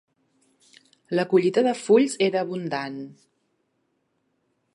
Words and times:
La 1.19 1.25
collita 1.33 1.65
de 1.67 1.75
fulls 1.83 2.17
era 2.29 2.43
abundant 2.43 2.99